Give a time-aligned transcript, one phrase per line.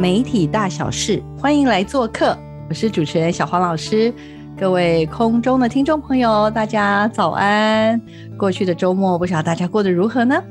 [0.00, 2.34] 媒体大小事，欢迎来做客。
[2.70, 4.10] 我是主持人小黄老师，
[4.58, 8.00] 各位空中的听众朋友，大家早安。
[8.34, 10.42] 过去的周末，不晓得大家过得如何呢？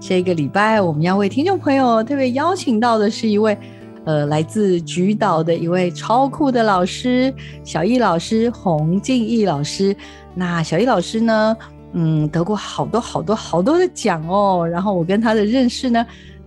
[0.00, 3.58] 这个礼拜，我们要为听众朋友特别邀请到的是一位，
[4.06, 7.30] 呃，来自菊岛的一位超酷的老师，
[7.64, 9.94] 小易老师，洪敬义老师。
[10.34, 11.56] 那小易老师呢，
[11.92, 14.66] 嗯，得过好多好多好多的奖哦。
[14.66, 16.06] 然后我跟他的认识呢。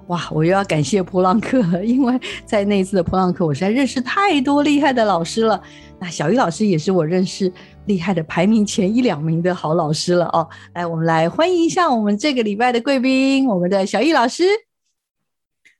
[0.09, 5.61] 哇，我又要感谢普朗克， 因为在那一次的普朗克，我实在认识太多厉害的老师了。
[5.99, 7.51] 那小鱼老师也是我认识
[7.85, 10.47] 厉害的排名前一两名的好老师了哦。
[10.73, 14.43] 来，我们来欢迎一下我们这个礼拜的贵宾，我们的小易老师。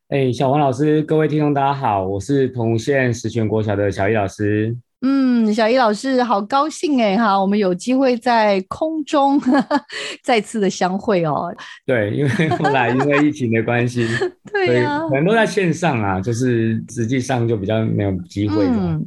[0.09, 4.77] 哎，小王老师，各位听众大家好，我是同县石泉国小的小易老师。
[5.01, 9.41] 嗯，小易老师好高兴哎哈，我们有机会在空中
[10.23, 11.55] 再次的相会哦。
[11.85, 14.05] 对，因为后来因为疫情的关系，
[14.51, 18.65] 对呀，可能都在线上啊，就是实际上就比较没有机会。
[18.65, 19.01] 嗯，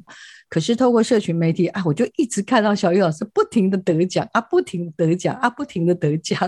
[0.49, 6.39] 可是透过社群媒体啊，我就一直看到小易老师不停的得奖啊，不停得奖啊，不停的得奖。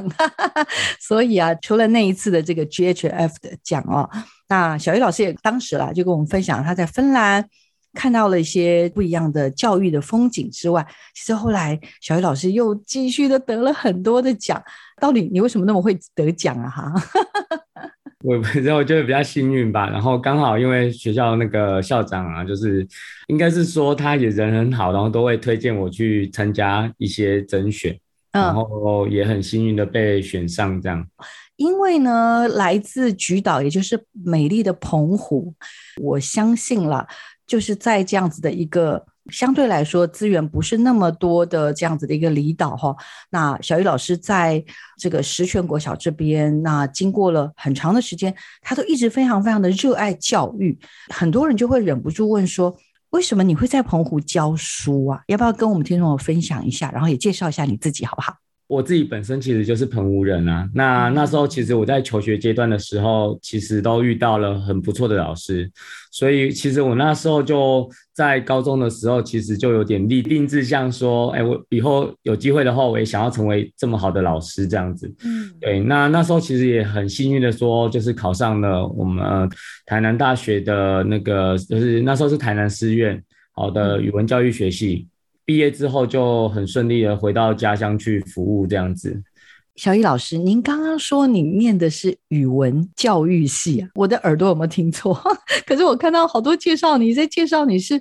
[0.99, 4.09] 所以啊，除了那一次的这个 GHF 的奖哦，
[4.49, 7.47] 那小易老师也当时啦就跟我们分享他在芬兰。
[7.95, 14.63] 看到了一些不一样的教育的风景之外，其实后来小鱼老师又继续的得了很多的奖。
[15.01, 16.69] 到底你为什么那么会得奖啊？
[16.69, 16.93] 哈，
[18.23, 19.89] 我不知道，我觉得比较幸运吧。
[19.91, 22.87] 然后刚好因为学校那个校长啊，就是
[23.29, 27.99] 应该是说他也人很好，然后都会推荐我去参加一些甄选，
[28.33, 31.07] 然后也很幸运的被选上这样。
[31.57, 35.55] 因为呢，来自菊岛，也就是美丽的澎湖，
[36.01, 37.07] 我相信了。
[37.47, 42.95] 就是在这样子的一个相对来说资源不是那么多的这样子的一个离岛哈，
[43.31, 44.63] 那小雨老师在
[44.99, 50.79] 这个石泉国小这边，那经过了很长的时间，他都一直非常非常的热爱教育。
[51.09, 52.77] 很多人就会忍不住问说，
[53.11, 55.21] 为什么你会在澎湖教书啊？
[55.29, 58.35] 要不要跟我们听众分享一下，然后也介绍一下你自己好不好？
[58.67, 65.71] 我自己本身其实就是澎湖人啊，那那时候其实我在求学阶段的时候，其实都遇到了很不错的老师，
[66.11, 75.15] 所以其实我那时候就在高中的时候，其实就有点立定志向，说，哎，我以后有机会的话，我也想要成为这么好的老师这样子。
[75.25, 79.23] 嗯，对，那那时候其实也很幸运的说，就是考上了我们
[79.85, 85.07] 台南大学的那个，就是那时候是台南师院好的语文教育学系。
[85.45, 89.23] 毕业之后就很顺利的回到家乡去服务，这样子。
[89.77, 93.89] 小易老师，您刚刚说你念的是语文教育系啊？
[93.95, 95.13] 我的耳朵有没有听错？
[95.67, 98.01] 可是我看到好多介绍你在介绍你是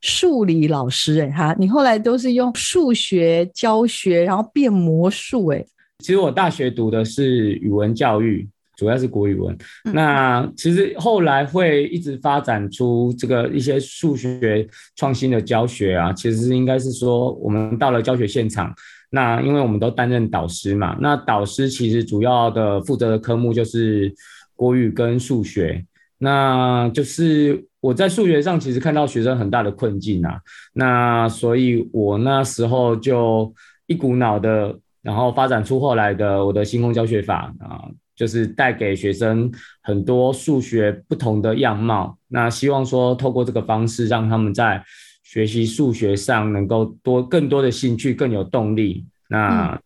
[0.00, 5.64] 数理老师，哎哈，你后来都是用数学教学，然后变魔术，哎。
[5.98, 8.48] 其实我大学读的是语文教育。
[8.80, 9.54] 主要是国语文，
[9.92, 18.74] 那其实后来会一直发展出这个一些数学创新的教学啊，其实应该是说我们到了教学现场，
[19.10, 24.10] 那因为我们都担任导师嘛，那导师其实主要的负责的科目就是
[24.56, 25.84] 国语跟数学，
[26.16, 30.40] 那就是我在数学上其实看到学生很大的困境啊，
[30.72, 33.52] 那所以我那时候就
[33.86, 37.84] 一股脑的，然后发展出后来的我的星空教学法啊。
[38.20, 39.50] 就是带给学生
[39.80, 44.84] 很多数学不同的样貌，那希望说透过这个方式，让他们在
[45.22, 49.80] 学习数学上能够多更多的兴趣，更有动力，那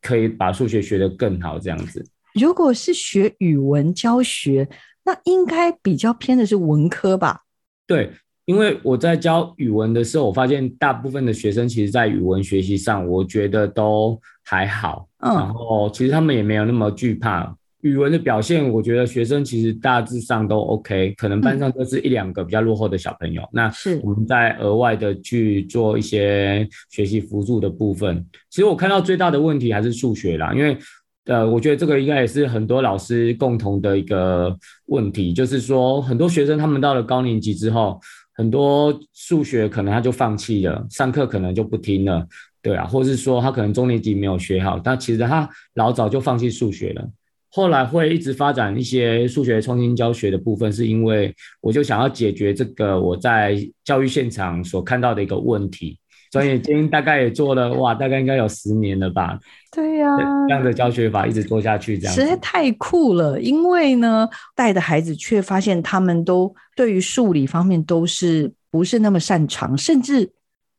[0.00, 1.58] 可以把数学学得更好。
[1.58, 4.68] 这样子，如果是学语文教学，
[5.04, 7.40] 那应该比较偏的是文科吧？
[7.88, 8.12] 对，
[8.44, 17.56] 因为我在教语文的时候，我发现大部分的学生其实在语文学习上，我觉得都还好，嗯，然后其实他们也没有那么惧怕。
[17.82, 23.42] 语文的表现，我觉得学生其实大致上都 OK，可能班上就是一两个比较落后的小朋友。
[23.52, 28.24] 那是我们在额外的去做一些学习辅助的部分。
[28.50, 30.76] 其实我看到最大的问题还是数学啦，因为
[31.24, 34.56] 呃，我觉得这个应该也是很多老师共同的一个
[34.86, 38.00] 问题，就是说很多学生他们到了高年级之后，
[38.34, 42.26] 很多数学可能他就放弃了，上课可能就不听了，
[42.60, 47.08] 对啊，或是说他可能中年级没有学好，但其实他老早就放弃数学了。
[47.50, 55.98] 后来会一直发展一些数学创新教学的部分，是因为我就想要解决这个我在教育现场所看到的一个问题。
[56.30, 59.36] 专业经大概也做了哇，大概应该有十年了吧？
[59.74, 60.16] 对呀，
[60.46, 63.40] 这样的教学法一直做下去，这样实在太酷了。
[63.40, 70.30] 因为呢，带的孩子却发现他们都对于数理方面都是不是那么擅长，甚至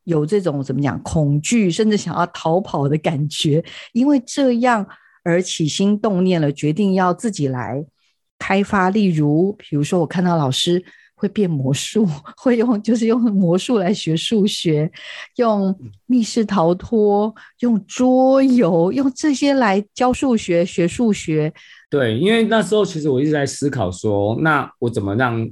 [0.06, 3.62] 有这种怎么讲恐惧，甚至想要逃跑的感觉。
[3.92, 4.88] 因为这样
[5.24, 7.86] 而起心动念了，决定要自己来
[8.40, 8.90] 开发。
[8.90, 10.84] 例如，比如说我看到老师。
[11.22, 12.04] 会变魔术，
[12.36, 14.92] 会用就是用魔术来学数学，
[15.36, 21.54] 用密室逃脱，用桌游，用这些来教数学、学数学。
[21.92, 25.48] 对，因为那时候其实我一直在思考说，那我怎么让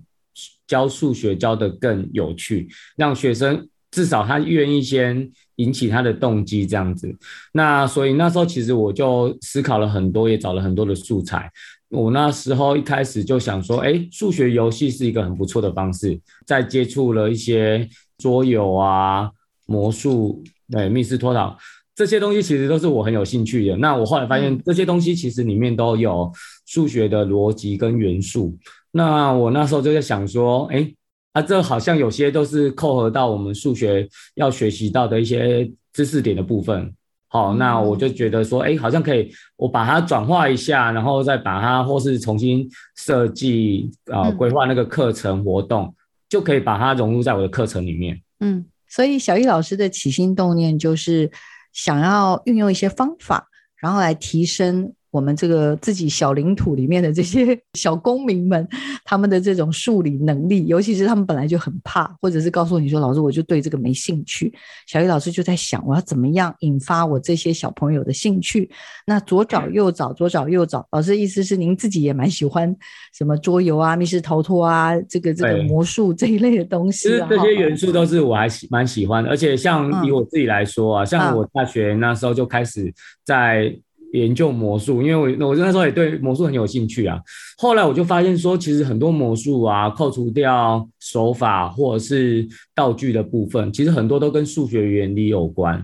[0.65, 2.67] 教数学教得更有趣，
[2.97, 7.15] 让学生至少他愿意先引起他的动机这样子。
[7.53, 11.49] 那所以那时候其实我就思考了很多，也找了很多的素材。
[11.89, 16.19] 我那时候一开始就想说，哎，数学游戏是一个很不错的方式。
[16.45, 19.29] 在接触了一些桌游啊、
[19.65, 21.57] 魔术、对密室脱逃
[21.95, 23.75] 这些东西，其实都是我很有兴趣的。
[23.77, 26.31] 那我后来发现，这些东西其实里面都有
[26.65, 28.55] 数学的逻辑跟元素。
[28.91, 30.93] 那我那时候就在想说，哎，
[31.33, 36.91] 啊，这好像有些都是扣合到我们数学要学习到的一些知识点的部分。
[37.27, 45.93] 好，那我就觉得说，哎，好像可以，我把它转化一下，然后再把它，或是重新设计啊，规划那个课程活动，
[46.27, 48.19] 就可以把它融入在我的课程里面。
[48.39, 51.29] 嗯，所以小易老师的起心动念就是
[51.71, 53.47] 想要运用一些方法，
[53.77, 54.93] 然后来提升。
[55.11, 58.67] 我们这个自己小领土里面的这些 小公民们，
[59.03, 64.53] 他们的这种数理能力，尤其是他们本来就很怕，或者是告诉你说：“老师，我就对这个没兴趣。”
[64.85, 68.69] 小玉老师就在想，我要怎么样引发我这些小朋友的兴趣？
[69.05, 70.87] 那左找右找，左找右找。
[70.91, 72.75] 老师的意思是，您自己也蛮喜欢
[73.17, 77.09] 什么桌游啊、密室逃脱啊、这个这个魔术这一类的东西。
[77.09, 82.93] 其实这些元素都是我还喜蛮喜欢的，而且像以我自己来说啊，像我大学那时候就开始
[83.25, 83.75] 在。
[84.13, 87.19] 研究魔术，因为我我那时候也对魔术很有兴趣啊。
[87.57, 95.83] 后来我就发现说，其实很多魔术啊，扣除掉手法或者是道具的部分，其实很多都跟数学原理有关。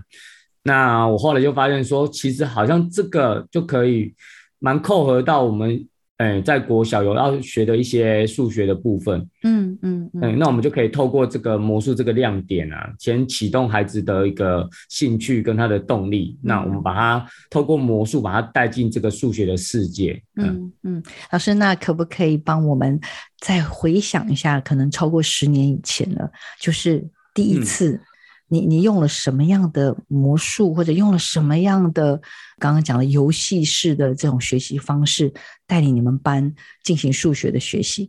[0.62, 4.12] 那我后来就发现说，其实好像这个就可以
[4.58, 5.86] 蛮扣合到我们。
[6.18, 16.38] 哎，在国小有要学的一些数学的部分，嗯嗯嗯，那我们就可以透过这个魔术这个亮点啊，先启动孩子的一个兴趣跟他的动力。
[16.42, 20.18] 那我们把他透过魔术把他带进这个数学的世界。
[20.36, 22.98] 嗯嗯，老师，那可不可以帮我们
[23.40, 28.00] 再回想一下，可能超过十年以前了，就是第一次。
[28.48, 32.20] 你你用了什么样的魔术，或者用了什么样的
[32.58, 35.32] 刚刚讲的游戏式的这种学习方式，
[35.66, 36.54] 带领你们班
[36.84, 38.08] 进行数学的学习？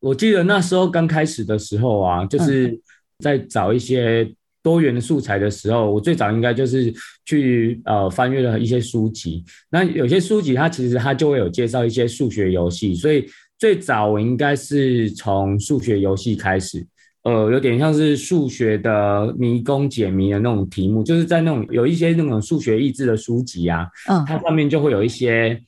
[0.00, 2.80] 我记得那时候刚开始的时候啊，就是
[3.20, 6.92] 在找一些多元的素材的时候，我最早应该就是
[7.24, 9.44] 去呃翻阅了一些书籍。
[9.70, 13.26] 那有些书籍它其实它就会有介绍一些数学游戏，所以
[13.58, 16.86] 最早我应该是从数学游戏开始。
[17.24, 25.60] 呃，有点像是数学的迷宫解谜的那种题目，就是在那种有一些那种数学益智的书籍啊，嗯，它上面就会有一些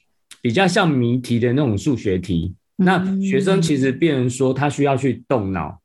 [0.42, 2.54] 比较像谜题的那种数学题。
[2.76, 5.78] 那学生其实变成说他需要去动脑，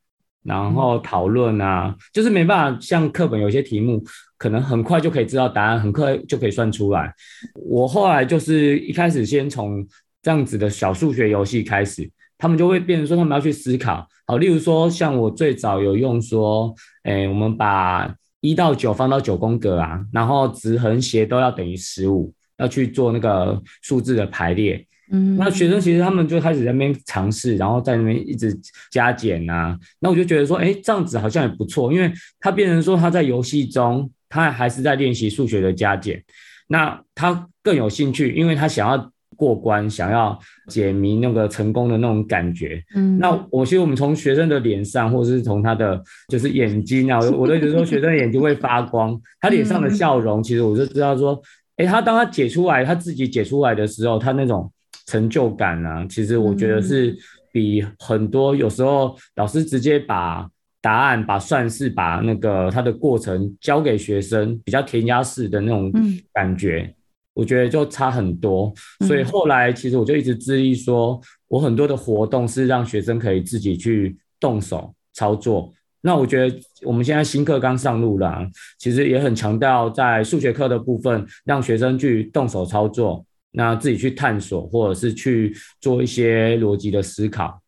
[0.44, 4.04] 然后讨论啊，就是没办法像课本有些题目，
[4.40, 7.14] 可能很快就可以知道答案，很快就可以算出来。
[7.54, 9.86] 我后来就是一开始先从
[10.24, 12.10] 这样子的小数学游戏开始。
[12.42, 14.08] 他们就会变成说，他们要去思考。
[14.30, 16.72] 好，例如说，像我最早有用说，
[17.02, 24.86] 哎，我们把一到九放到九宫格啊，然后直横斜都要等于十五，要去做那个数字的排列。
[25.12, 28.56] 嗯，那学生其实他们就开始在那边尝试，然后在那边一直
[28.92, 29.76] 加减啊。
[30.00, 36.24] 那我就觉得说，哎，这样子好像也不错，因为他变成说他在游戏中，他还是在练习数学的加减，
[36.68, 39.12] 那他更有兴趣，因为他想要。
[39.40, 51.42] 过关，想要解谜那个成功的那种感觉，嗯，那我其实我们从学生的脸上，或者是从他的就是眼睛啊，我都觉得说学生的眼睛会发光， 他脸上的笑容，其实我就知道说，
[51.78, 54.70] 哎，他当他解出来，他自己解出来的时候，他那种
[55.06, 57.18] 成就感啊，其实我觉得是
[57.54, 60.46] 比很多有时候老师直接把
[60.82, 65.90] 答案、把算式、把那个他的过程交给学生，比较填鸭式的那种
[66.34, 66.94] 感觉。
[67.34, 68.74] 我觉得就差很多，
[69.08, 78.46] 所以后来其实我就一直致力说，我很多的活动是让学生可以自己去动手操作，那我觉得我们现在新课刚上路了，
[78.78, 87.62] 其实也很强调在数学课的部分，让学生去动手操作，那自己去探索，或者是去做一些逻辑的思考。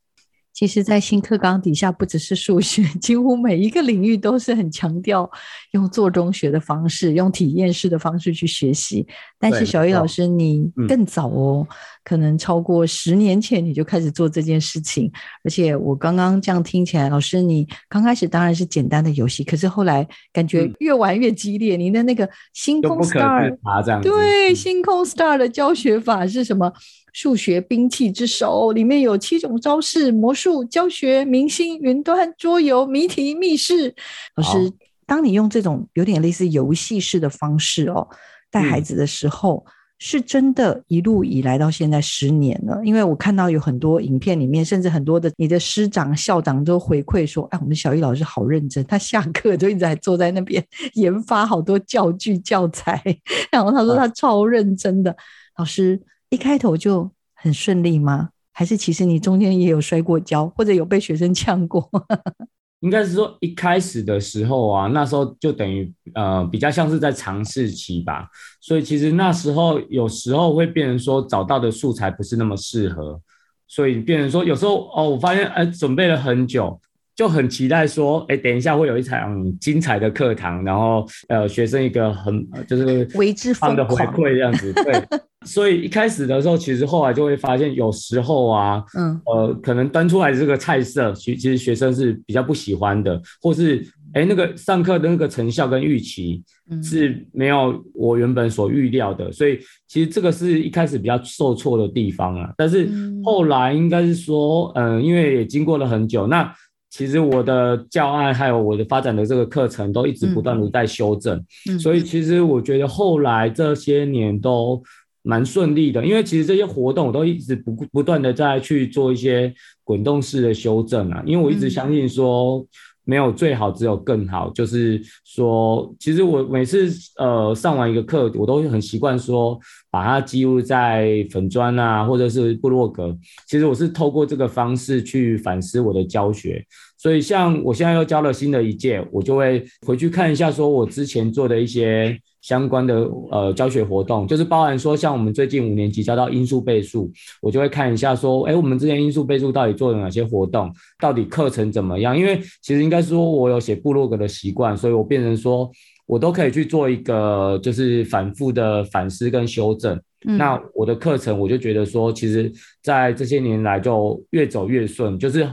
[0.53, 5.29] 其实，在新课纲底下，不只是数学， 几乎每一个领域都是很强调
[5.71, 9.07] 用做中学的方式，用体验式的方式去学习。
[9.39, 11.67] 但是，小易老师，你更早哦，
[12.03, 15.11] 可能超过十年前你就开始做这件事情。
[15.43, 21.75] 而且，我刚刚这样听起来，老师你刚开始当然是简单的游戏，可是后来感觉越玩越激烈。
[21.75, 23.57] 您的那个星空 Star，
[24.01, 26.71] 对，星空 Star 的教学法是什么？
[27.13, 33.93] 数学兵器之首里面有七种招式：魔术、教学、明星、云端、桌游、谜题、密室。
[34.35, 34.71] 老师，
[35.05, 38.07] 当你用这种有点类似游戏式的方式哦
[38.49, 39.65] 带孩子的时候，
[39.99, 42.79] 是真的一路以来到现在十年了。
[42.83, 53.03] 因为我看到有很多影片里面，甚至很多的你的师长、校长都回馈说：“哎，我们小玉老师好认真，他下课就一直在坐在那边研发好多教具教材。
[53.51, 55.13] ”然后他说他超认真的
[55.57, 56.01] 老师。
[56.31, 58.29] 一开头就很顺利吗？
[58.53, 61.89] 还是其实你中间也有摔过跤，或者有被学生呛过？
[62.79, 68.29] 应该是说一开始的时候啊，那时候就等于呃比较像是在尝试期吧，
[68.61, 73.21] 所以其实那时候有时候会变成说找到的素材不是那么适合，
[73.67, 76.79] 所以变成说有时候哦，我发现哎准备了很久。
[77.21, 84.73] 就很期待说，哎，等一下会有一场精彩的课堂，然后呃，学生一个很就是为之疯的回馈这样子。
[84.73, 84.91] 对，
[85.45, 96.41] 所以一开始的时候，其实后来就会发现，有时候啊，嗯，呃，可能端出来这个菜色，其其实学生是比较不喜欢的，或是哎，那个上课的那个成效跟预期
[96.81, 102.51] 是没有我原本所预料的，所以其实这个是一开始比较受挫的地方啊。
[102.57, 102.89] 但是
[103.23, 106.51] 后来应该是说，嗯，因为也经过了很久，那。
[106.91, 111.43] 其实我的教案还有我的发展的这个课程都一直不断的在修正，
[111.79, 114.83] 所以其实我觉得后来这些年都
[115.23, 119.51] 蛮顺利的，因为其实这些活动我都一直不不断的在去做一些
[119.83, 122.63] 滚动式的修正啊，因为我一直相信说。
[123.03, 124.51] 没有最好，只有更好。
[124.51, 129.59] 就是说，其实我每次呃上完一个课，我都很习惯说
[129.91, 133.15] 把它记录在粉砖啊，或者是部落格。
[133.45, 136.65] 其实我是透过这个方式去反思我的教学。
[136.97, 142.17] 所以像我现在又教了新的一届，我就会回去看一下，说我之前做的一些。
[142.41, 147.07] 相关的呃教学活动，就是包含说，像我们最近五年级教到因数倍数，
[147.39, 152.17] 我就会看一下说，哎，我们之前因数倍数到底做了哪些活动，到底课程怎么样？
[152.17, 155.69] 因为其实应该说，我有写部落格的习惯，所以我变成说
[156.11, 159.97] 我都可以去做一个就是反复的反思跟修正。
[160.19, 162.51] 那我的课程，我就觉得说，其实
[162.83, 165.47] 在这些年来就越走越顺，就是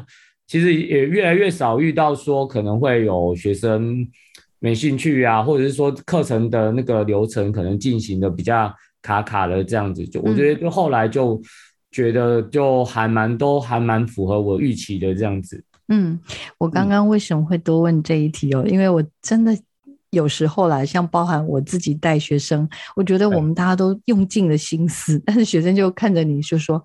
[0.49, 4.05] 其实也越来越少遇到说可能会有学生。
[4.61, 11.41] 没兴趣啊，或者是说课程的那个流程可能进行的比较卡卡的这样子，就我觉得就后来就
[11.93, 15.63] 觉得就还蛮都还蛮符合我预期的这样子。
[15.87, 16.19] 嗯，
[16.59, 18.65] 我刚刚为什么会多问这一题哦？
[18.67, 19.57] 因为我真的
[20.11, 26.83] 有时候啦，像包含我自己带学生，我觉得我们大家都用尽了心思，但是学生就看着你就说。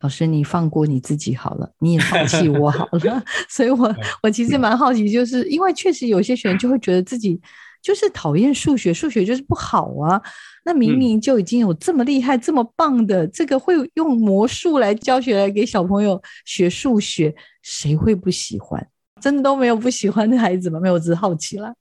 [0.00, 3.20] 老师，你放过你自己好了，你也放弃 我好了。
[3.48, 7.36] 所以，我我其实蛮好奇，就是因为确实有些学生就会觉得自己
[7.82, 10.22] 就是讨厌数学，数学就是不好啊。
[10.64, 18.86] 那明明就已经有这么厉害、这么棒的这个会用魔术来教学来给小朋友学数学，谁会不喜欢？
[19.20, 20.78] 真的都没有不喜欢的孩子吗？
[20.78, 21.74] 没有，只是好奇了。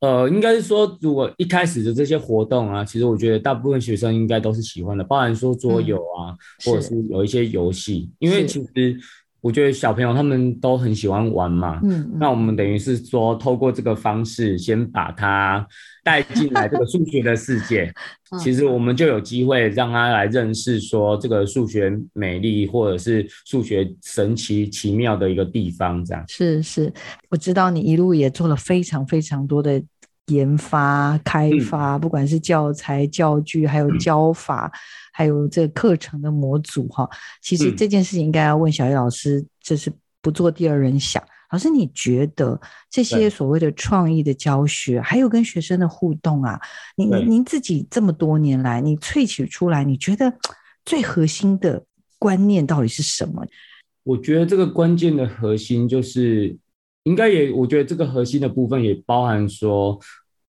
[0.00, 8.96] 呃，应该是说，如果一开始的这些活动啊，其实我觉得大部分学生应该都是喜欢的，包含说桌游啊，或者是有一些游戏，因为其实
[9.40, 11.80] 我觉得小朋友他们都很喜欢玩嘛。
[11.82, 12.08] 嗯。
[12.14, 15.66] 那我们等于是说，透过这个方式，先把他
[16.08, 17.92] 带进来这个数学的世界，
[18.42, 26.02] 其实我们就有机会让他来认识说这个数学美丽，或者是数学神奇奇妙的一个地方。
[26.02, 26.90] 这样是是，
[27.28, 29.82] 我知道你一路也做了非常非常多的。
[30.30, 34.70] 研发、开发，不管是教材、教具，还有教法，
[35.10, 37.08] 还有这个课程的模组，哈，
[37.40, 41.22] 其实这件事情应该要问小叶老师，这是不做第二人想。
[41.50, 46.60] 老师，你觉得这些所谓的创意的教学，还有跟学生的互动啊，
[46.96, 50.32] 您您自己这么多年来，你萃取出来，你觉得
[50.84, 51.84] 最核心的
[52.18, 53.44] 观念到底是什么？
[54.04, 56.56] 我觉得这个关键的核心就是。
[57.04, 59.98] 应该也，我觉得这个核心的部分也包含说，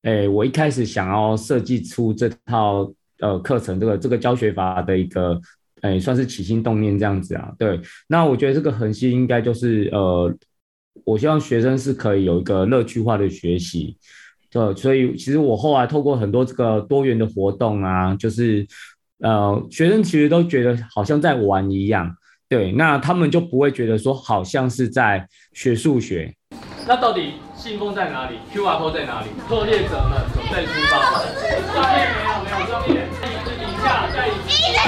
[0.02, 5.40] 哎，我一开始想要设计出这套呃课程，这个这个教学法的一个，
[5.80, 7.54] 哎，算是起心动念这样子啊。
[7.58, 10.36] 对，那我觉得这个核心应该就是呃，
[11.10, 13.98] 我希望学生是可以有一个乐趣化的学习。
[14.52, 18.66] 对，所以其实我后来透过很多这个多元的活动啊，就是
[19.20, 22.16] 呃，学生其实都觉得好像在玩一样。
[22.48, 26.32] 对，那他们就不会觉得说好像是在学数学。
[26.88, 29.28] 那到底信封在哪里？QR code 在哪里？
[29.48, 31.24] 作业者们准备出发。
[31.74, 33.08] 照片没有，没有照片。
[33.24, 34.80] 椅子底下，在椅子底下。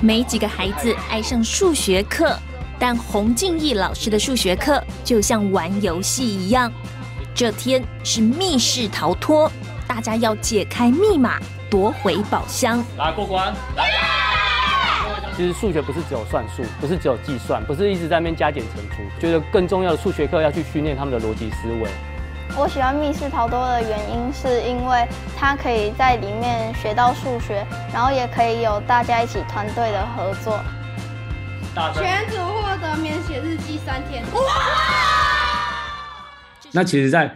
[0.00, 2.36] 没几个孩子爱上数学课，
[2.78, 6.72] 但洪敬义老师的数学课就像玩游戏一样。
[7.34, 9.50] 这天是密室逃脱，
[9.86, 11.38] 大家要解开密码，
[11.70, 12.84] 夺回宝箱。
[12.96, 13.84] 来过关，来。
[15.36, 19.20] 其实数学不是只有算数，不是只有计算，不是一直在那边加减乘除。
[19.20, 21.88] 觉得更重要的数学课要去训练他们的逻辑思维。
[22.56, 25.06] 我喜欢密室逃脱的原因是因为
[25.36, 30.58] 它可以在里面学到数学，然后也可以有大家一起团队的合作。
[31.94, 34.24] 全组获得免写日记三天。
[34.34, 34.40] 哇！
[36.72, 37.34] 那其实，在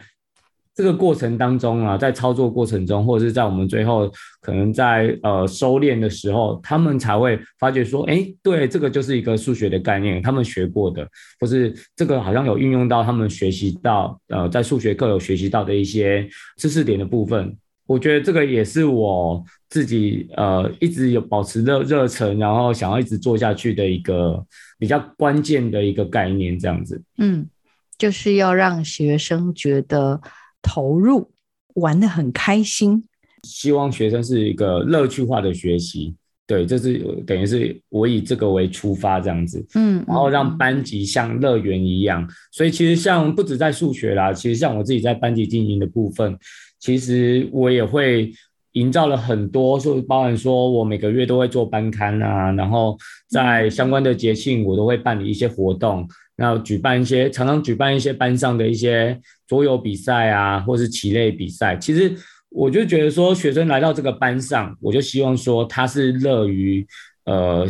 [0.74, 11.06] 这个过程当中啊，在操作过程中，或者是在我们最后可能在呃收敛的时候，他们才会发觉说，哎，对，这个就是一个数学的概念，他们学过的，
[11.38, 17.56] 或是这个好像有运用到他们学习到呃在数学课有学习到的一些知识点的部分。
[17.92, 24.44] 我觉得这个也是我自己呃一直有保持热热忱，然后想要一直做下去的一个
[24.78, 27.02] 比较关键的一个概念，这样子。
[27.18, 27.48] 嗯，
[27.98, 30.20] 就是要让学生觉得。
[30.64, 31.28] 投入
[31.74, 33.02] 玩的很开心，
[33.42, 36.14] 希望学生是一个乐趣化的学习，
[36.46, 46.38] 对，这是等于是我以这个为出发这样子，嗯，然后让班级像乐园一样，所以其实像不止在数学啦，其实像我自己在班级经营的部分，
[46.82, 48.32] 其实我也会
[48.72, 52.98] 营造了很多，就包含说我每个月都会做班刊啊，然后
[53.28, 56.08] 在相关的节庆我都会办理一些活动。
[56.34, 61.76] 那举办一些，常常举办一些班上的一些桌游比赛啊，或是棋类比赛。
[61.76, 62.12] 其实
[62.48, 66.84] 我就觉得说，学生来到这个班上，我就希望说他是乐于
[67.26, 67.64] 呃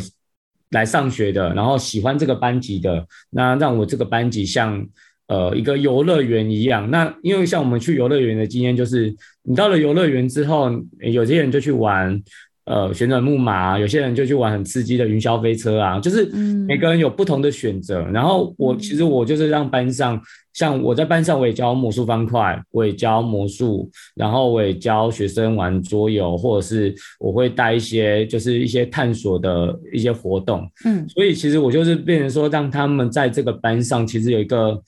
[0.71, 3.07] 来上学的，然后喜欢这个班级的。
[3.29, 4.87] 那让我这个班级像
[5.33, 6.91] 呃一个游乐园一样。
[6.91, 12.23] 那因为像我们去游乐园的经验，就是你到了游乐园之后，有些人就去玩。
[12.65, 16.25] 呃，旋转木马，有些人就去玩很刺激的云霄飞车啊，就是
[16.69, 18.01] 每个人有不同的选择。
[18.13, 20.21] 然后我其实我就是让班上，
[20.55, 30.65] 像我在班上我也教魔术方块，我也教魔术，然后我也教学生玩桌游，或者是我会带一些就是一些探索的一些活动。
[30.85, 34.81] 嗯，所以其实我就是变成说，让他们在这个班上其实有一个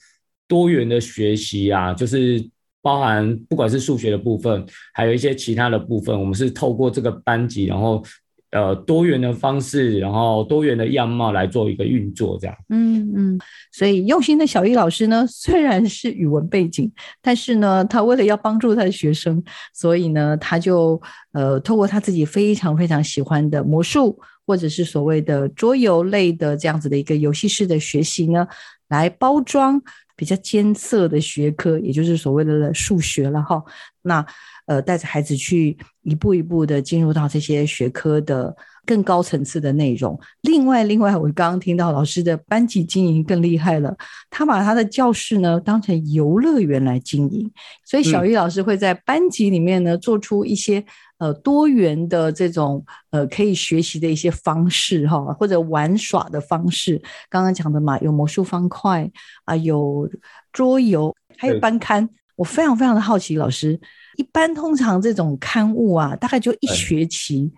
[0.47, 2.49] 多元的学习啊，就是。
[2.85, 8.03] 包含不管是数学的部分，还有一些其他的部分，我们是透过这个班级，然后
[8.51, 12.55] 呃多元的方式，然后多元的样貌来做一个运作，这样。
[12.69, 13.39] 嗯嗯，
[13.71, 16.91] 所以用心的小易老师呢，虽然是语文背景，
[17.23, 28.47] 但是呢，他为了要帮助他的学生，所以呢，他就呃透过他自己非常非常喜欢的魔术，或者是所谓的桌游类的这样子的一个游戏式的学习呢，
[28.89, 29.81] 来包装。
[30.15, 33.63] 比较艰涩的学科，也就是所谓的数学了哈。
[34.05, 34.25] 那
[34.67, 40.17] 呃，带着孩子去一步一步的进入到这些学科的更高层次的内容。
[40.41, 43.95] 另外，另外，我刚刚听到老师的班级经营更厉害了，
[44.29, 47.51] 他把他的教室呢当成游乐园来经营，
[47.85, 50.83] 所以小玉老师会在班级里面呢做出一些。
[51.17, 59.09] 呃，多元的这种呃可以学习的一些方式哈，或者玩耍的方式，刚刚讲的嘛，有魔术方块
[59.45, 60.09] 啊，有
[60.51, 62.09] 桌游，还有班刊。
[62.35, 63.79] 我非常非常的好奇，老师，
[64.17, 67.51] 一般通常这种刊物啊，大概就一学期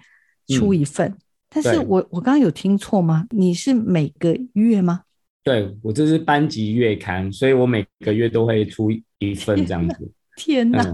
[0.48, 1.16] 出一份，
[1.50, 3.26] 但是我我刚刚有听错吗？
[3.32, 5.02] 你是每个月吗？
[5.44, 10.12] 对我这是班级月刊，所以我每个月都会出一份这样子。
[10.38, 10.86] 天哪，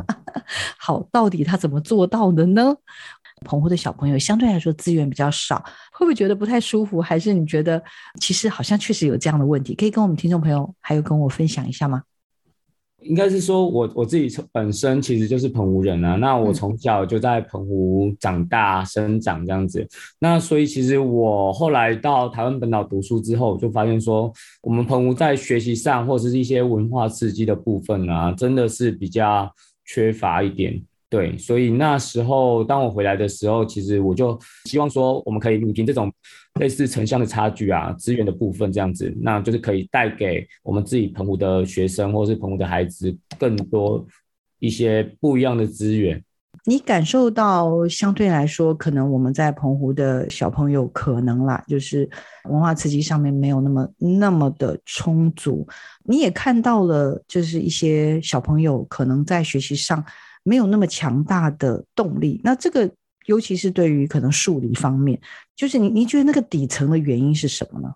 [0.77, 2.75] 好，到底他怎么做到的呢？
[3.43, 5.57] 澎湖的小朋友相对来说资源比较少，
[5.91, 7.01] 会不会觉得不太舒服？
[7.01, 7.83] 还是你觉得
[8.21, 9.75] 其实好像确实有这样的问题？
[9.75, 12.03] 可以跟我们听众朋友还有跟我分享一下吗？
[13.03, 16.15] 应该是说，我我自己本身其实就是澎湖人啊。
[16.15, 19.87] 那我从小就在澎湖长大生长这样子。
[20.19, 29.49] 那所以其实我后来到台湾本岛读书之后，就发现说，我们澎湖在学习上或者是一些文化刺激的部分啊，真的是比较
[29.85, 30.81] 缺乏一点。
[31.09, 34.35] 对，所以那时候当我回来的时候，其实我就
[34.65, 36.11] 希望说，我们可以弥平这种
[36.59, 44.05] 类似城乡的差距啊，资源的部分这样子，那就是可以带给我们自己澎湖的学生或是澎湖的孩子更多
[44.59, 46.23] 一些不一样的资源。
[46.65, 52.09] 你感受到相对来说，可能我们在澎湖的小朋友可能啦，就是
[52.49, 55.67] 文化刺激上面没有那么那么的充足。
[56.05, 60.05] 你也看到了，就是一些小朋友可能在学习上
[60.43, 62.39] 没有那么强大的动力。
[62.43, 62.89] 那这个，
[63.25, 65.19] 尤其是对于可能数理方面，
[65.55, 67.93] 就是你你觉得那个底层的原因是什么呢？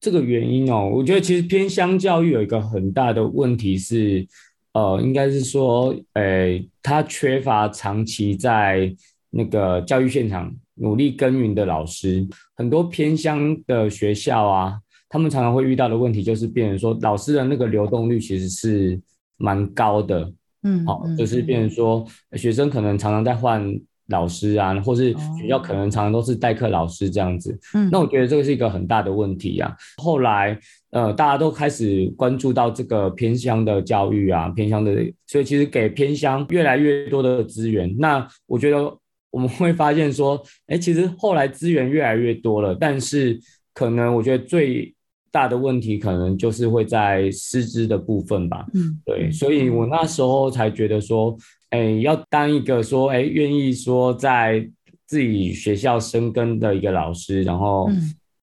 [0.00, 4.26] 这个原因哦，我觉得其实偏乡教育有一个很大的问题是。
[4.74, 8.90] 呃，应该是说，诶，他缺乏长期在
[9.28, 12.26] 那个教育现场努力耕耘的老师。
[12.56, 14.80] 很多偏乡的学校啊，
[15.10, 18.98] 他们常常会遇到的问题就是，变成说老师的那个流动率其实是
[19.36, 20.32] 蛮高的。
[20.62, 23.62] 嗯，好，就是变成说学生可能常常在换
[24.08, 27.58] 老师啊，或是学校可能常常都是代课老师这样子。
[27.74, 29.76] 嗯，那我觉得这个是一个很大的问题呀。
[29.96, 30.58] 后来。
[30.92, 34.94] 呃，大家都开始关注到这个偏乡的教育啊，偏乡的，
[35.26, 37.96] 所以其实给偏乡越来越多的资源。
[37.98, 38.94] 那我觉得
[39.30, 43.40] 我们会发现说，哎，其实后来资源越来越多了，但是
[43.72, 44.94] 可能我觉得最
[45.30, 48.66] 大的问题可能就是会在师资的部分吧。
[48.74, 51.34] 嗯，对，所以我那时候才觉得说，
[51.72, 54.66] 哎，要当一个说，哎，愿意说在
[55.06, 57.90] 自己学校生根的一个老师，然后。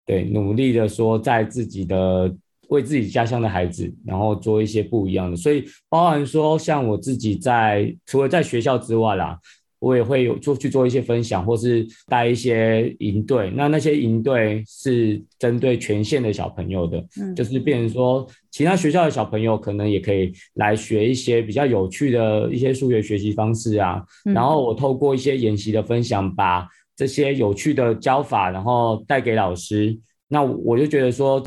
[0.06, 2.36] 对，努力的说，在自己的
[2.70, 5.38] 为自己家乡的孩子，然后做一些不一样的。
[5.38, 9.38] 所以，包含说，像我自己在除了在学校之外啦，
[9.80, 13.52] 我也会有做去做一些分享，或是带一些营队。
[13.56, 24.04] 那那些营队是针对全县的小朋友的，嗯，就是变成说，其他学校的小朋友可能也可以来学一些比较有趣的一些数学学习方式啊。
[24.26, 31.42] 然后我透过一些演习的分享，把这些有趣的教法，然后带给老师，那我就觉得说，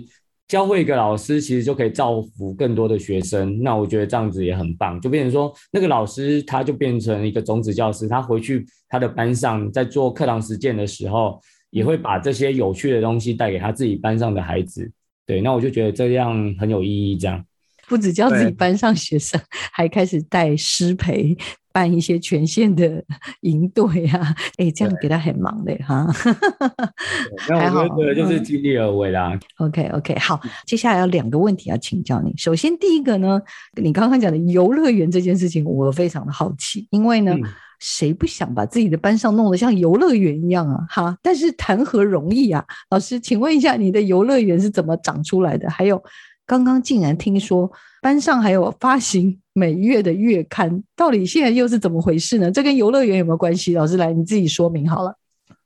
[0.49, 3.59] 教会一个老师，其实就可以造福更多的学生。
[3.63, 14.91] 那我觉得这样子也很棒，就变成说，那个老师他就变成一个种子教师，他回去他的班上，在做课堂实践的时候，也会把这些有趣的东西带给他自己班上的孩子。
[15.25, 17.17] 对，那我就觉得这样很有意义。
[17.17, 17.43] 这样
[17.93, 19.39] 不止教自己班上学生，
[19.71, 21.37] 还开始带师培。
[21.75, 23.03] 办一些全县的
[23.41, 26.07] 营队啊，哎，这样给他很忙的哈。
[27.49, 29.33] 那我觉得，就是尽力而为啦。
[29.57, 32.35] OK OK，好，接下来有两个问题要请教你。
[32.37, 33.41] 首先，第一个呢，
[33.81, 37.35] 你刚刚讲的游乐园这件事情，我非常的好奇，因为呢，
[37.79, 40.85] 谁不想把自己的班上弄得像游乐园一样啊？
[40.91, 42.63] 哈，但是谈何容易啊？
[42.91, 45.71] 老师，请问一下，你的游乐园是怎么长出来的？
[45.71, 45.97] 还有，
[46.53, 47.71] 刚刚竟然听说
[48.03, 49.39] 班上还有发行。
[49.55, 52.51] 每月的月刊到底现在又是怎么回事呢？
[52.51, 53.75] 这跟游乐园有没有关系？
[53.75, 55.15] 老师来，你自己说明好了。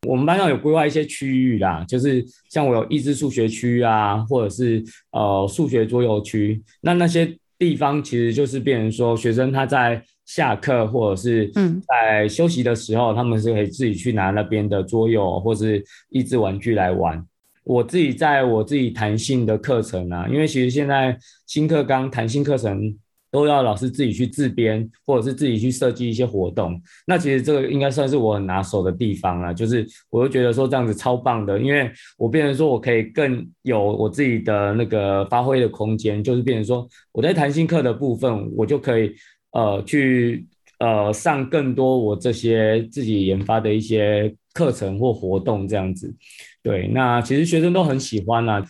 [0.06, 6.62] 我们班上有规划一些区域啦，就是像我有益智数学区啊，或者是呃数学桌游区。
[6.80, 17.24] 那那些地方其实就是变成说，学生他在下课或者是嗯在休息的时候，他们是可以自己去拿那边的桌游或是益智玩具来玩。
[17.66, 22.96] 我自己在我自己弹性的课程啊，因为其实现在新课纲弹性课程。
[23.28, 26.80] 都要老师自己去自编，或者是自己去设计一些活动。
[27.06, 39.12] 那其实这个应该算是我很拿手的地方了，就是我就觉得说这样子超棒的，因为我变成说我可以更有我自己的那个发挥的空间，就是变成说我在弹性课的部分，我就可以
[39.52, 40.46] 呃去
[40.78, 46.14] 呃上更多我这些自己研发的一些课程或活动这样子。
[46.66, 48.60] 对，那其实学生都很喜欢啊。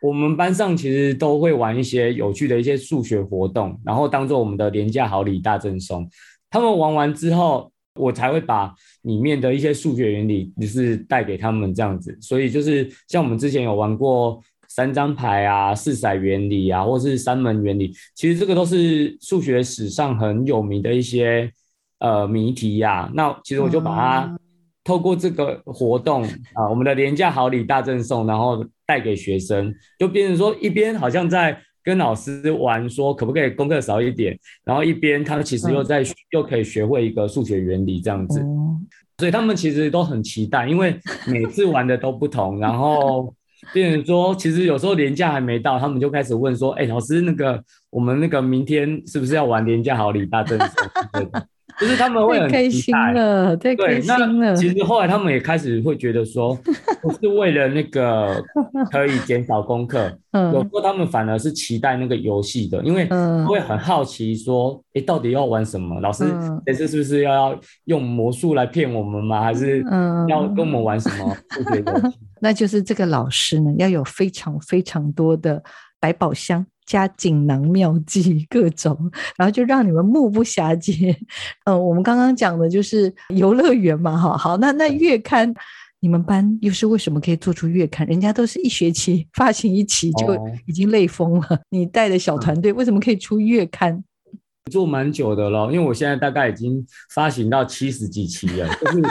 [0.00, 6.08] 我们班上其实都会玩一些有趣的一些数学活动，然后当做我们的廉价好礼大赠送。
[6.48, 12.16] 他们玩完之后，我才会把里面的一些数学原理，就是带给他们这样子。
[12.22, 21.52] 所以就是像我们之前有玩过三张牌啊、四骰原理啊，或是三门原理，其实这个都是数学史上很有名的一些
[21.98, 23.10] 呃谜题呀。
[23.12, 24.38] 那其实我就把它。
[24.84, 38.40] 透过这个活动啊，我们的廉价好礼大赠送，然后带给学生，就变成说一边好像在跟老师玩，说可不可以功课少一点，然后一边他们其实又在又可以学会一个数学原理这样子，
[39.18, 43.32] 所以他们其实都很期待，因为每次玩的都不同， 然后
[43.72, 51.30] 变成说其实有时候廉价还没到，他们就开始问说，哎，老师那个我们那个明天是不是要玩廉价好礼大赠送？
[51.80, 54.54] 就是他们会很开心了，太开心了。
[54.56, 56.54] 其实后来他们也开始会觉得说，
[57.02, 58.42] 不是为了那个
[58.90, 60.10] 可以减少功课，
[60.52, 63.08] 有时候他们反而是期待那个游戏的，因为
[63.46, 66.00] 会很好奇说，哎，到底要玩什么？
[66.00, 66.24] 老师
[66.66, 69.42] 这次是不是要用魔术来骗我们吗？
[69.42, 69.82] 还是
[70.28, 71.36] 要跟我们玩什么？
[72.40, 75.62] 那就是这个老师呢，要有非常非常多的
[76.00, 76.64] 百宝箱。
[76.86, 81.16] 加锦囊妙计各种，然后就让你们目不暇接。
[81.64, 85.52] 嗯，我们刚刚讲的就是游乐园嘛，哈，好，那那月刊，
[86.00, 88.06] 你们班又是为什么可以做出月刊？
[88.06, 94.02] 人家都是一学期发行一期就已经累疯了，你带的小团队为什么可以出月刊？
[94.70, 99.02] 做蛮久的了，因为我现在大概已经发行到七十几期了，就是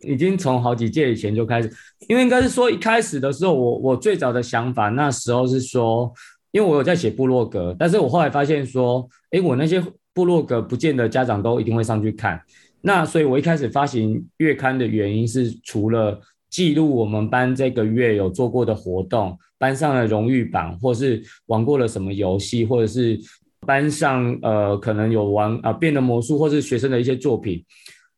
[0.00, 1.70] 已经从好几届以前就开始。
[2.08, 6.12] 因为应该是说一开始的时候，我我最早的想法那时候是说，
[6.52, 9.82] 因为我有在写部落格，但是我后来发现说，哎，我那些
[10.12, 12.40] 部落格不见得家长都一定会上去看。
[12.82, 23.18] 那所以我一开始发行月刊的原因是，除了记录我们班这个月有做过的活动、班上的荣誉榜，或是玩过了什么游戏，或者是。
[23.66, 27.62] 班上呃，可能有玩啊变的魔术，或是学生的一些作品。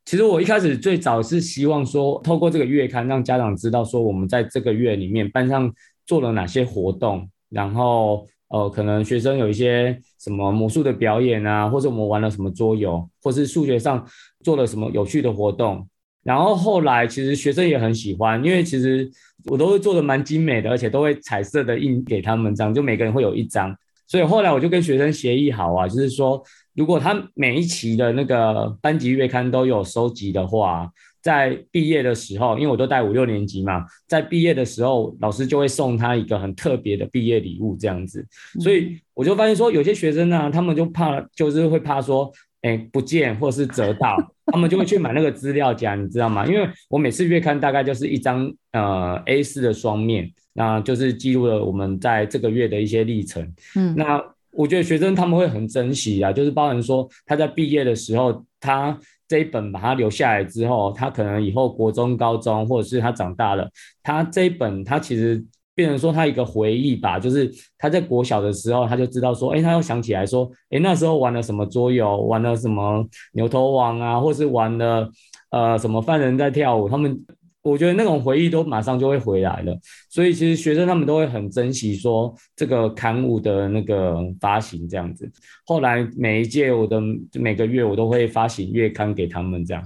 [0.04, 5.70] 其实我一开始最早是希望说，透过这个月刊，让家长知道说，我们在这个月里面班上
[6.06, 14.06] 做了哪些活动，然后呃，可能学生有一些什么魔术的表演啊，或者我们玩了什么桌游，或是数学上
[14.44, 15.86] 做了什么有趣的活动。
[16.22, 19.10] 然后后来其实学生也很喜欢，因为其实
[19.46, 23.74] 我都会做的蛮精美的，而且都会彩色的印给他们这样，就每个人会有一张。
[24.06, 26.42] 所以后来我就跟学生协议好啊，就是说，
[26.74, 30.88] 如果他每一期的那个班级月刊都有收集的话，
[31.22, 38.26] 在毕业的时候，因为我都带五六年级嘛，在毕业的时候，老师就会送他一个很特别的毕业礼物这样子。
[38.60, 42.30] 所以我就发现说，有些学生呢，他们就怕，就是会怕说，
[42.62, 46.44] 哎，不见或是折到，他们就会去买那个资料夹，你知道吗？
[46.46, 50.30] 因为我每次月刊大概就是一张呃 A 四的双面。
[50.54, 53.42] 那就是记录了我们在这个月的一些历程。
[53.74, 59.00] 嗯，那我觉得学生他们会很珍惜啊，就是包含说他在毕业的时候，他
[59.32, 63.66] 这一本把它留下来之后，他可能以后国中、高中，或者是他长大了，
[64.02, 65.42] 他这一本他其实
[65.74, 75.08] 变成说他一个回忆吧，就是他在国小的时候，他就知道说，哎，他又想起来说，哎，那时候玩了什么桌游，玩了什么牛头王啊，或是玩了
[75.50, 77.18] 呃什么犯人在跳舞，他们。
[77.62, 79.78] 我觉得那种回忆都马上就会回来了，
[80.10, 85.30] 所以其实学生他们都会很珍惜说这个刊物的那个发行这样子。
[85.64, 87.00] 后来每一届我的
[87.34, 89.84] 每个月我都会发行月刊给他们，这样。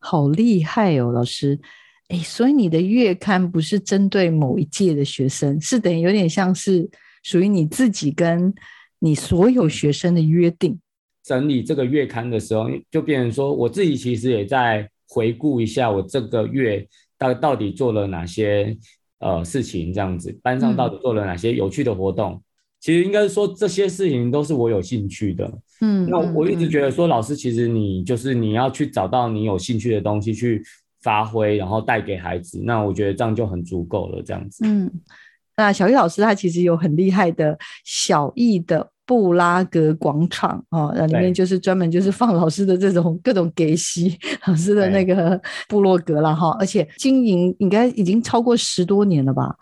[0.00, 1.58] 好厉害哦，老师！
[2.08, 6.90] 哎，所以你的月刊不是针对某一届的学生，是等于有点像是
[7.22, 8.52] 属于你自己跟
[8.98, 10.78] 你所有学生的约定。
[11.22, 16.84] 整理这个月刊的时候，就变成说我自己其实也在回顾一下我这个月。
[17.32, 18.76] 到到底做了哪些
[19.18, 19.92] 呃事情？
[19.92, 22.42] 这样子，班上到底做了哪些有趣的活动？
[22.80, 25.50] 其实应该是说这些事情都是我有兴趣的。
[25.80, 30.62] 嗯，那我一直觉得说，老师其实你就是你要去找到你有兴趣的东西去
[31.00, 32.60] 发挥，然后带给孩子。
[32.62, 34.22] 那我觉得这样就很足够了。
[34.22, 34.66] 这样子。
[34.66, 34.90] 嗯，
[35.56, 38.90] 那小易老师他其实有很厉害的小易的。
[39.06, 49.54] 布拉格广场哦，那里面就是专门就是放老师的这种各种给息老师的那个部落格了哈，而且经营应该已经超过十多年了吧？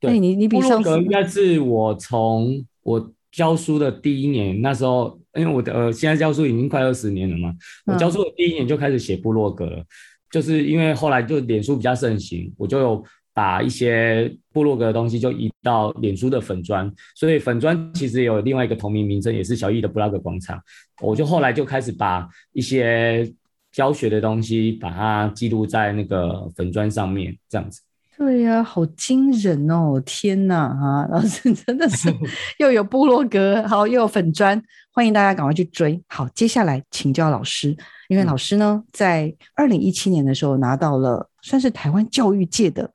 [0.00, 7.52] 对，你你比上次应该是我从我教书的第一年那时候，因为我的呃现在教书已经快二十年了嘛，
[7.86, 9.84] 我教书的第一年就开始写部落格了，
[10.30, 13.04] 就是因为后来就脸书比较盛行，我就有。
[13.36, 20.58] 把一些部落格的东西就移到脸书的粉砖，所以粉砖其实有另外一个同名名称，也是小易的布拉格广场。
[21.02, 23.30] 我就后来就开始把一些
[23.70, 27.82] 教学的东西，把它记录在那个粉砖上面，这样子。
[28.16, 30.02] 对呀，好惊人哦！
[30.06, 32.10] 天哪，哈， 老师真的是
[32.58, 34.58] 又有部落格，好又有粉砖，
[34.94, 36.02] 欢迎大家赶快去追。
[36.08, 37.76] 好，接下来请教老师，
[38.08, 42.90] 因为老师呢，在二零一七年的时候拿到了算是台湾教育界的。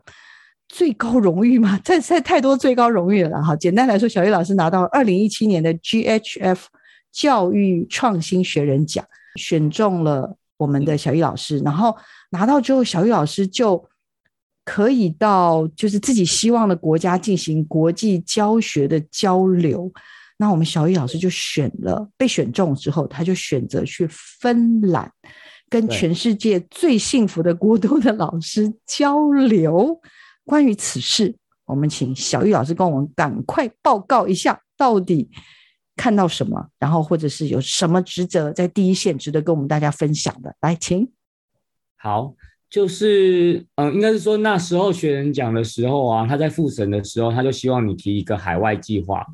[0.74, 1.78] 最高荣誉吗？
[1.84, 3.54] 这在太多最高荣誉了哈。
[3.58, 6.60] 简单来说，小玉老师拿到二零一七年的 GHF
[7.12, 9.06] 教育创新学人奖，
[9.36, 11.60] 选中了我们的小玉老师。
[11.60, 11.96] 然后
[12.30, 13.86] 拿到之后，小玉老师就
[14.64, 19.92] 可以到就是自己希望的国家进行国际教学的交流。
[20.38, 25.12] 那我们小玉老师就选了被选中之后，他就选择去芬兰，
[25.70, 30.00] 跟全世界最幸福的国度的老师交流。
[30.52, 31.34] 关于此事，
[31.66, 35.30] 我们请小玉老师跟我们赶快报告一下，到底
[35.96, 40.54] 看到什么，然后或者是有什么职责在第一线值得跟我们大家分享的。
[40.60, 41.10] 来，请。
[41.96, 42.36] 好，
[42.70, 49.26] 就是嗯，应该是说那时候学人讲的时候啊，他在复审的时候，他就希望你提一个海外计划。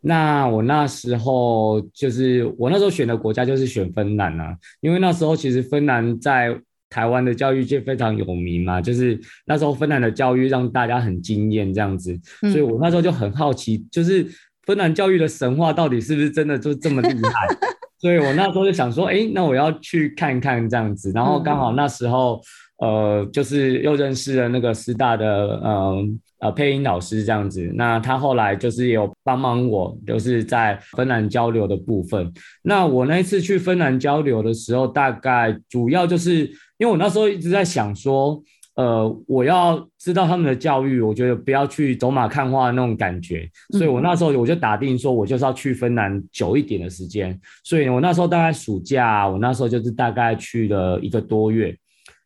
[0.00, 6.60] 那我那时候就是我那时候选的国家就是选芬兰啊，因为那时候其实芬兰在。
[6.94, 12.16] 台湾的教育界非常有名嘛，就是那时候芬兰的教育让大家很惊艳这样子，
[12.52, 14.24] 所以我那时候就很好奇，就是
[14.62, 17.48] 芬兰教育的神话到底是不是真的就这么厉害？
[17.98, 21.10] 所以我那时候就想说，哎，那我要去看看这样子。
[21.12, 22.40] 然后刚好那时候，
[22.78, 25.96] 呃，就是又认识了那个师大的，呃
[26.40, 27.72] 呃配音老师这样子。
[27.74, 32.30] 那他后来就是有帮忙我，就是在芬兰交流的部分。
[32.62, 36.50] 那我那一次去芬兰交流的时候，大概主要就是
[36.84, 38.42] 因为我那时候一直在想说。
[38.76, 51.72] 呃，我要知道他们的教育，我觉得不要去走马看花的那种感觉，所以我那时候我就打定说，我就是要去芬兰久一点的时间，所以我那时候大概暑假，我那时候就是大概去了一个多月，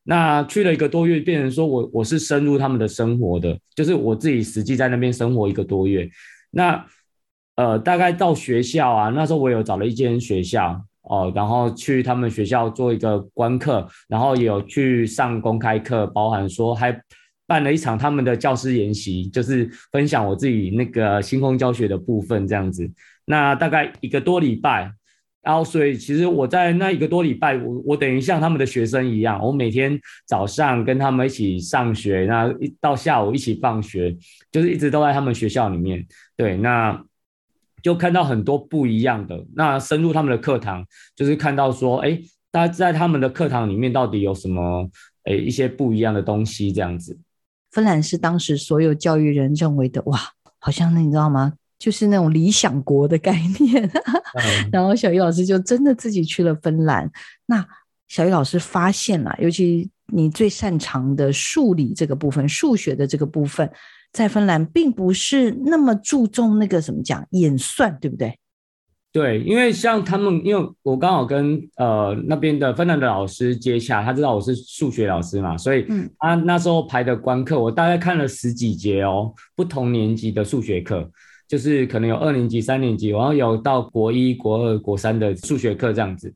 [0.05, 6.09] 那去了一个多月，变成说我我是深入他们的生活的，就是我自己实际在那边生活一个多月，
[6.51, 6.83] 那
[7.57, 10.83] 呃，大概到学校啊，那时候我有找了一间学校。
[11.09, 16.99] 哦，然后去他们学校做一个观课，然后有去上公开课，包含说还
[17.47, 22.91] 办了一场他们的教师研习，就是分享我自己那个星空教学的部分这样子。
[23.25, 24.93] 那大概一个多礼拜，
[25.43, 34.15] 然后所以其实我在那一个多礼拜，我我等于像他们的学生一样，我每天早上跟他们一起上学，那一到下午一起放学，
[34.53, 36.07] 就是一直都在他们学校里面。
[36.37, 37.03] 对，那。
[37.83, 42.19] 就看到很多不一样的，那深入他们的课堂，就是看到说，哎，
[42.51, 44.89] 大家在他们的课堂里面到底有什么，
[45.25, 47.19] 哎，一些不一样的东西这样子。
[47.71, 50.19] 芬兰是当时所有教育人认为的，哇，
[50.59, 51.53] 好像那你知道吗？
[51.79, 53.89] 就是那种理想国的概念。
[54.73, 57.09] 然后小鱼老师就真的自己去了芬兰。
[57.47, 57.65] 那
[58.09, 63.71] 小鱼老师发现了，尤其你最擅长的数理这个部分，数学的这个部分。
[64.13, 68.39] 在芬兰并不是那么注重那个什么讲演算，对不对？
[69.11, 75.87] 对，因为像他们，因为我刚好跟呃那边的芬兰的老师接洽，他知道我是数学老师嘛，所以
[76.19, 81.11] 他那时候排的观课，我大概看了十几节哦，不同年级的数学课，
[81.49, 86.33] 就是可能有二年级、三年级，然后有到国一、国二、国三的数学课这样子。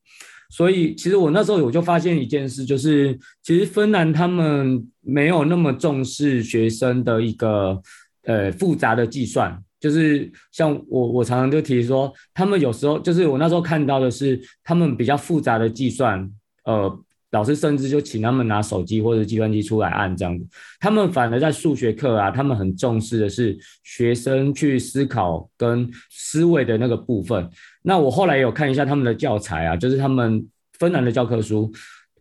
[0.52, 7.80] 所以其实我那时候我就发现一件事，就是其实芬兰他们没有那么重视学生的一个
[8.24, 16.30] 呃复杂的计算，就是像我我常常就提说，他们有时候就是我那时候看到的是他们比较复杂的计算，
[16.66, 17.04] 呃。
[17.32, 20.46] 老师甚至就请他们拿手机或者计算机出来按这样子，
[20.78, 27.48] 他们反而在数学课啊，他们很重视的是学生去思考跟思维的那个部分。
[27.82, 30.46] 那我后来有看一下他们的教材啊，就是他们
[30.78, 31.70] 芬兰的教科书，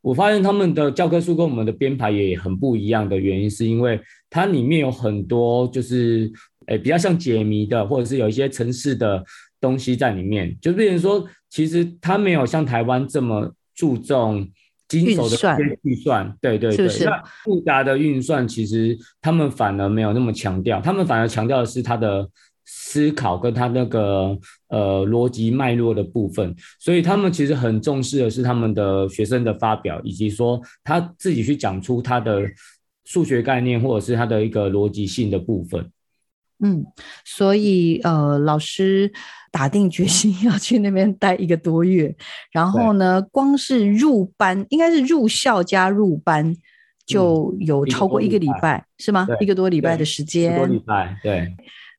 [0.01, 6.31] 我发现他们的教科书跟我们的编排也很不一样的原因，是因为它里面有很多就是
[6.67, 9.23] 诶比较像解谜的，或者是有一些城市的
[9.59, 14.49] 东西在里面，就变成说其实它没有像台湾这么注重。
[14.87, 15.37] 经手的
[15.81, 22.27] 计算，对对对，那复杂的运算其实他们反而没有那么强调，他们反而强调的是它的
[22.73, 24.37] 思考跟他那个
[24.69, 32.43] 呃逻辑脉络的部分，所以他们其实很重视的是他们的学生的发表，以及说他自己去讲出他的
[33.03, 35.91] 数学概念或者是他的一个逻辑性的部分。
[36.63, 36.85] 嗯，
[37.25, 39.11] 所以呃，老师
[39.51, 42.15] 打定决心要去那边待一个多月，
[42.53, 46.55] 然后呢，光是入班，应该是入校加入班，
[47.05, 49.27] 就有超过一个礼拜，是吗？
[49.41, 51.53] 一个多礼拜的时间，一个多礼拜，对。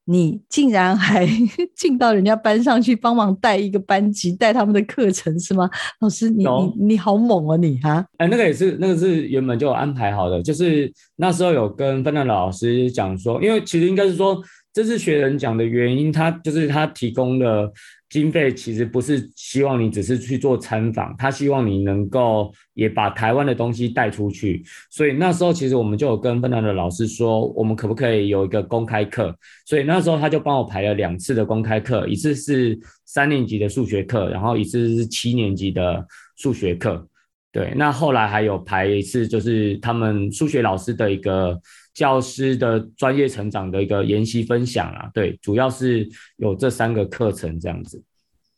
[0.05, 1.27] 你竟然还
[1.77, 5.69] 进到人家班上去帮忙带一个班级，带他们的课程是吗？
[6.01, 8.05] 老师，你你你好猛啊你哈！
[8.19, 14.43] 哎，那个也是，那个是原本就有安排好的，就是那时候有跟芬兰老师讲说，因为其实应该是说。
[14.75, 17.71] 这次学人讲的原因，他就是他提供的
[18.13, 24.63] 经费，其实不是希望你只是去做参访，他希望你能够也把台湾的东西带出去。
[24.91, 29.35] 所以那时候其实我们就有跟芬兰的老师说，我们可不可以有一个公开课？
[29.65, 37.09] 所以那时候他就帮我排了两次的公开课，一次是三年级的数学课，然后一次是七年级的数学课。
[37.51, 41.59] 对，那后来还有排一次，就是他们数学老师的一个。
[41.95, 48.03] 教师的专业成长的一个研习分享啊，对，主要是有这三个课程这样子，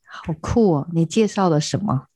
[0.07, 0.89] 好酷哦！
[0.93, 2.07] 你介绍了什么？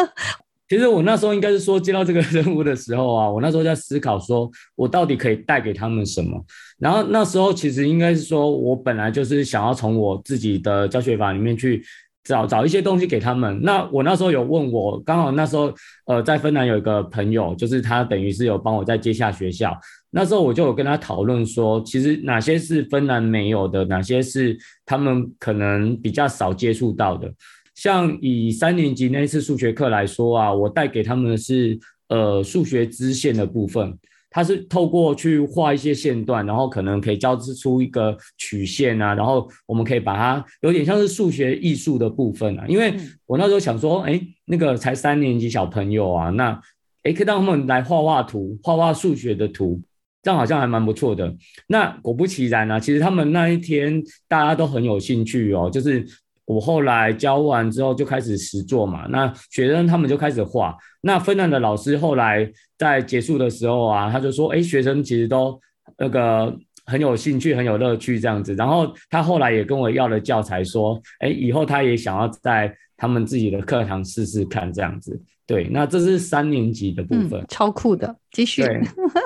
[0.68, 6.44] 其实我那时候应该是说接到这个任务的时候啊，我那时候在思考说，我到底可以带给他们什么。
[6.78, 11.82] 然后那时候其实应该是说我本来就是想要从我自己的教学法里面去。
[12.28, 13.60] 找找一些东西给他们。
[13.62, 15.72] 那我那时候有问我，刚好那时候
[16.06, 19.72] 呃在芬兰有一个朋友，就是他等于是有帮我在接下学校。
[20.16, 24.56] 那时候我就有跟他讨论说，其实哪些是芬兰没有的，哪些是
[24.86, 27.30] 他们可能比较少接触到的。
[27.74, 33.94] 像以三年级那一次数学课来说啊，我带给他们的是呃数学支线的部分。
[34.30, 42.64] 它是透过去画一些线段，然后可能可以交织出一个曲线啊，然后我们可以把它有点像是数学艺术的部分啊。
[42.66, 42.94] 因为
[43.26, 46.58] 我那时候想说，哎，那个才三年级小朋友啊，那
[47.02, 49.80] 诶可以让他们来画画图，画画数学的图。
[50.26, 51.32] 这样好像还蛮不错的。
[51.68, 55.70] 那果不其然呢，其实他们那一天大家都很有兴趣哦。
[55.72, 56.04] 就是
[56.46, 60.76] 我后来教完之后就开始实做嘛，那学生他们就开始画。
[61.00, 65.56] 那芬兰的老师后来在结束的时候啊，他就说：“哎，学生其实都
[65.96, 66.52] 那个
[66.86, 78.16] 很有兴趣，很有乐趣这样子。”然后他后来也跟我要了教材，说：“哎，以后他也想要在他们自己的课堂试试看这样子。”对，那这是三年级的部分，超酷的。
[78.32, 78.62] 继续。
[78.62, 78.80] 对，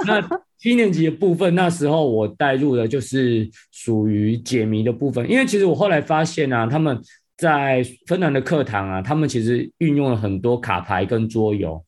[0.07, 0.41] 那。
[0.61, 7.01] 七年级的部分，那时候我带入的就是属于解谜的部分，因为其实我后来发现啊，他们
[7.39, 11.83] 在芬兰的课堂啊，他们其实运用了很多卡牌跟桌游。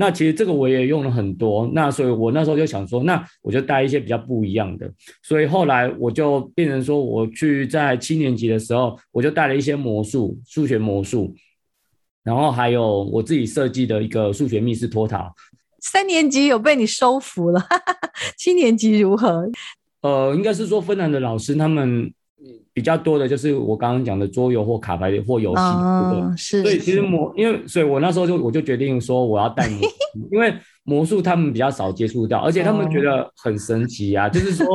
[0.00, 4.90] 那其实这个我也用了很多，那所以我那时候就想说，那我就带一些比较不一样的。
[5.22, 11.34] 所以后来我就变成说，我去在七年级的时候，我就带了一些魔术、数学魔术，
[12.24, 15.30] 然后还有我自己设计的一个数学密室脱逃。
[15.80, 17.62] 三年级有被你收服了，
[18.38, 19.50] 七年级如何？
[20.00, 22.10] 呃，应该是说芬兰的老师他们
[22.72, 25.62] 比较多的，就是我刚刚讲的桌游或卡牌或游戏，
[26.12, 26.62] 对是。
[26.62, 29.80] 所以其实魔，因为所以我那时候就我就决定说我要带魔，
[30.32, 30.54] 因为
[30.84, 34.28] 魔术他们比较少接触到，而且他们觉得很神奇啊。
[34.28, 34.66] 就是说，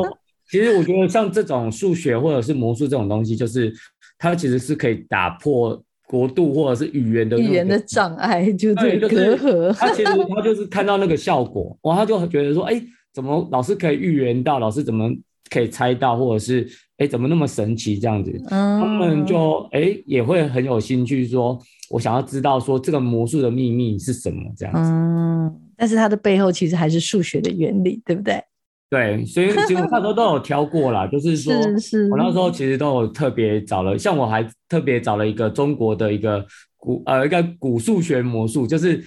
[0.49, 3.73] 其实我觉得像这种数学或者是魔术这种东西，就是
[4.17, 5.81] 它其实是可以打破。
[6.07, 9.73] 国度或者是语言的语言的障碍，就这个隔阂。
[9.73, 12.79] 他其实他就是看到那个效果，哇，他就觉得说，哎，
[13.11, 14.59] 怎么老师可以预言到？
[14.59, 15.09] 老师怎么
[15.49, 16.15] 可以猜到？
[16.15, 18.31] 或者是，哎，怎么那么神奇这样子？
[18.49, 24.91] 他们就哎也会很有兴趣，说我想要知道说这个魔术的秘密是什么这样子。
[24.91, 28.41] 嗯，但是它的背后其实还是数学的原理，对不对？
[28.89, 31.53] 对，所以其实那时候都有挑过啦，就是说，
[32.11, 36.45] 我那时候其实都有特别找了，像我还特别找了一个中国的一个
[36.77, 39.03] 古呃一个古数学魔术，就是。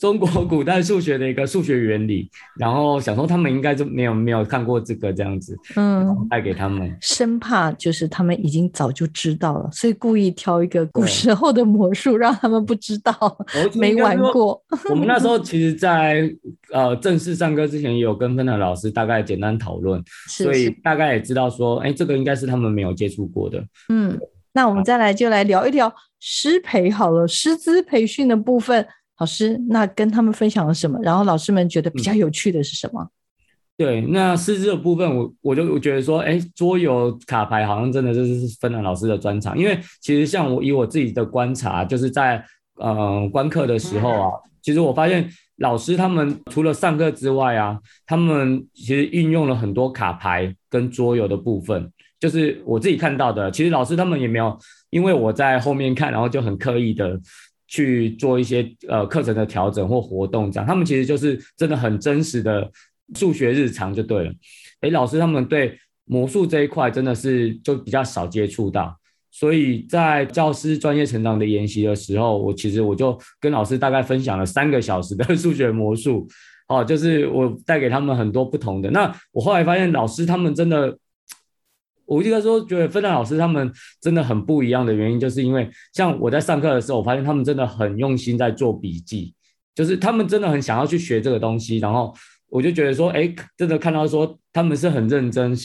[0.00, 13.14] 中国古代数学的一个数学原理， 然后想说他们应该就没有没有看过这个这样子，嗯，带给他们，生怕就是他们已经早就知道了，所以故意挑一个古时候的魔术让他们不知道，
[13.76, 14.60] 没玩过。
[14.88, 16.32] 我们那时候其实，在
[16.72, 23.62] 呃正式上课之前，也有跟芬兰老师大概简单讨论，所以大概也知道说，哎，这个应该是他们没有接触过的。
[23.90, 24.18] 嗯，
[24.54, 28.86] 那我们再来就来聊一聊师培好了，师资培训的部分。
[29.20, 30.98] 老师，那跟他们分享了什么？
[31.02, 33.06] 然后老师们觉得比较有趣的是什么？
[33.76, 42.42] 对，那师资的部分，我我就觉得说，哎，桌游卡牌好像真的就是芬兰老师的专长，因为其实像我以我自己的观察，就是在
[42.76, 44.30] 呃观课的时候啊，
[44.62, 53.50] 其实我发现老师他们除了上课之外啊，他们其实运用了很多卡牌跟桌游的部分，就是我自己看到的。
[53.50, 54.58] 其实老师他们也没有，
[54.88, 57.20] 因为我在后面看，然后就很刻意的。
[57.70, 62.68] 去做一些呃课程的调整或活动，这样他们其实就是真的很真实的
[63.14, 64.32] 数学日常就对了。
[64.80, 68.92] 哎，老师他们对魔术这一块真的是就比较少接触到，
[69.30, 76.26] 所以在教师专业成长的研习的时候，我其实我就跟老师大概分享了三个小时的数学魔术，
[76.66, 78.90] 哦，就是我带给他们很多不同的。
[78.90, 80.98] 那我后来发现老师他们真的。
[82.10, 89.32] 我应该说，觉得芬兰老师他们真的很不一样的原因，就是因为像我在上课的时候，我发现他们真的很用心在做笔记，
[89.76, 91.78] 就是他们真的很想要去学这个东西。
[91.78, 92.12] 然后
[92.48, 95.56] 我就觉得说，哎，真的看到说他们是很认真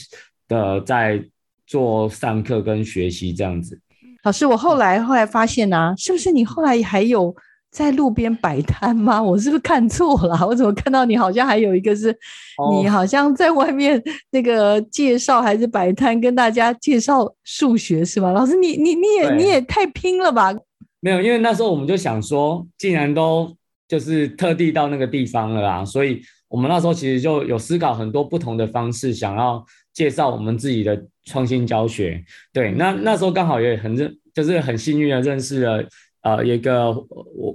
[0.46, 1.20] 的在
[1.66, 3.80] 做上课跟学习这样子。
[4.22, 7.34] 老师，我后来后来发现呢，是不是你后来还有？
[7.70, 9.20] 在路边摆摊吗？
[9.22, 10.46] 我是不是看错了？
[10.46, 12.16] 我怎么看到你好像还有一个是，
[12.72, 18.32] 你好像在外面那个介绍还是摆摊，跟大家介绍数学是吧？
[18.32, 20.54] 老师，你你你也你也太拼了吧？
[21.00, 23.54] 没有，因为那时候我们就想说，既然都
[23.86, 29.62] 就是特地到那个地方了啦，所以我们那时候其实就有思考很多不同的方式，想要
[29.92, 32.24] 介绍我们自己的创新教学。
[32.52, 35.84] 对，那那时候刚好也很认，就是很幸运的认识了。
[36.26, 36.90] 呃，一个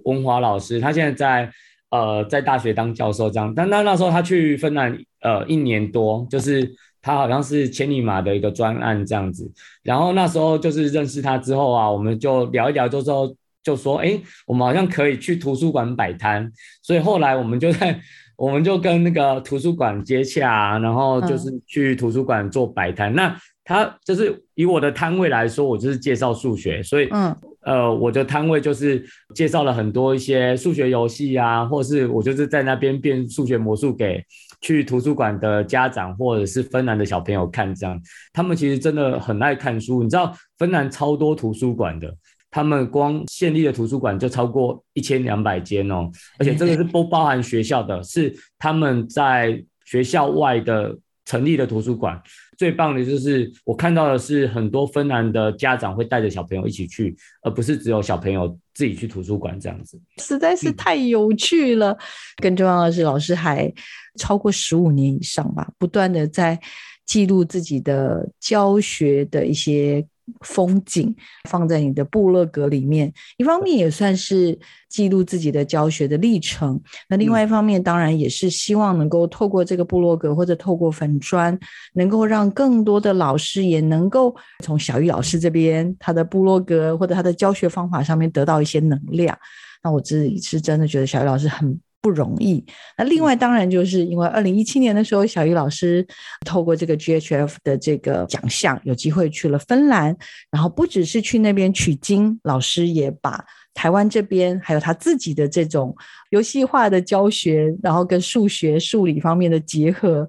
[0.05, 1.51] 文华老师，他现在在
[1.89, 9.51] 呃在大学当教授这样，但那那时候他去芬兰呃一年多，就是他好像是千里马的一个专案这样子，
[9.83, 14.17] 然后那时候就是认识他之后啊，我们就聊一聊，就说就说哎，
[14.47, 16.49] 我们好像可以去图书馆摆摊，
[16.81, 17.99] 所以后来我们就在
[18.37, 23.13] 我们就跟那个图书馆接洽，然后就是去图书馆做摆摊。
[23.13, 27.35] 那他就是以我的摊位来说，我就是介绍数学，所以嗯。
[27.63, 29.05] 呃，我的摊位就是
[29.35, 34.23] 介绍了很多一些数学游戏啊，或是我就是在那边变数学魔术给
[34.61, 38.01] 去图书馆的家长或者是芬兰的小朋友看，这样
[38.33, 40.01] 他们其实真的很爱看书。
[40.01, 42.11] 你知道芬兰超多图书馆的，
[42.49, 46.09] 他们光县立的图书馆就超过一千两百间哦，
[46.39, 52.19] 而且这个是不包含学校的，是他们在学校外的成立的图书馆。
[52.61, 61.97] 最棒的就是我看到的是很多芬兰的家长会带着小朋友一起去，而不是只有小朋友自己去图书馆这样子，实在是太有趣了。
[62.39, 63.73] 更重要的是，老师还
[64.19, 66.59] 超过十五年以上吧，不断的在
[67.03, 70.05] 记录自己的教学的一些。
[70.41, 71.15] 风景
[71.49, 74.57] 放在你的部落格里面，一方面也算是
[74.89, 76.81] 记录自己的教学的历程。
[77.09, 81.57] 那另外一方面，当然也是希望能够透过这个部落格或者透过粉砖，
[81.93, 89.37] 能够让更多的老师也能够从小玉老师这边他的部落格或者他的教学方法上面得到一些能量。
[89.83, 91.79] 那我自己是真的觉得小玉老师很。
[92.01, 92.65] 不容易。
[92.97, 96.05] 那另外当然就是因为二零一七年的时候，小鱼老师
[96.45, 100.15] 透过这个 GHF 的这个奖项，有机会去了芬兰，
[100.49, 105.95] 然后不只是去那边取经，老师也把台湾这边还有他自己的这种
[106.31, 110.27] 游戏化的教学，然后跟数学、数理方面的结合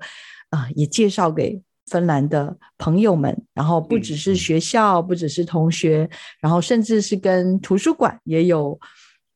[0.50, 3.34] 啊，也介绍给芬兰的朋友们。
[3.54, 6.08] 然后不只是学校，不只是同学，
[6.40, 8.78] 然后甚至是跟图书馆也有。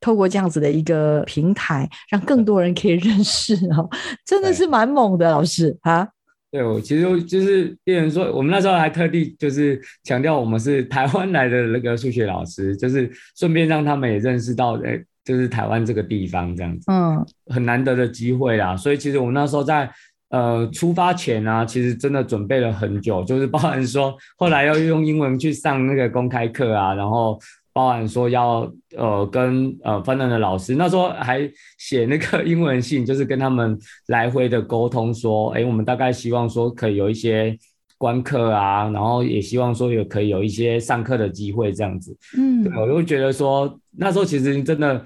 [0.00, 3.88] 透过这样子的一个平台，让更多人可以 认识哦，
[4.24, 6.08] 真的是蛮猛的，老师啊。
[6.48, 18.76] 对，我其实就是别人说，我们那时候还特地就是强调我们是台湾来的那个数学老师，就是顺便让他们也认识到，哎，就是台湾这个地方这样子，嗯，很难得的机会啦。
[18.76, 19.90] 所以其实我们那时候在
[20.30, 27.38] 呃出发前啊，其实真的准备了很久，就是包含说后来要用英文去上那个公开课啊，然后。
[27.76, 31.46] 包含说要呃跟呃芬兰的老师，那时候还
[31.76, 37.54] 写那个英文信，就是跟他们来回的沟通，说，哎，我们大概希望说可以有一些
[37.98, 42.16] 观课啊，然后也希望说有可以有一些上课的机会这样子。
[42.38, 45.04] 嗯，我就觉得说那时候其实真的，